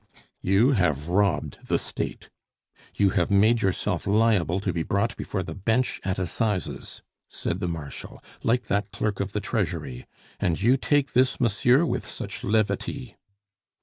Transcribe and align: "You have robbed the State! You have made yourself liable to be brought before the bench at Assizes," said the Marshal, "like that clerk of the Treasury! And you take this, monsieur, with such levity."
"You 0.41 0.71
have 0.71 1.09
robbed 1.09 1.59
the 1.67 1.77
State! 1.77 2.31
You 2.95 3.11
have 3.11 3.29
made 3.29 3.61
yourself 3.61 4.07
liable 4.07 4.59
to 4.61 4.73
be 4.73 4.81
brought 4.81 5.15
before 5.15 5.43
the 5.43 5.53
bench 5.53 6.01
at 6.03 6.17
Assizes," 6.17 7.03
said 7.29 7.59
the 7.59 7.67
Marshal, 7.67 8.19
"like 8.41 8.63
that 8.65 8.89
clerk 8.91 9.19
of 9.19 9.33
the 9.33 9.39
Treasury! 9.41 10.07
And 10.39 10.59
you 10.59 10.75
take 10.75 11.13
this, 11.13 11.39
monsieur, 11.39 11.85
with 11.85 12.07
such 12.07 12.43
levity." 12.43 13.15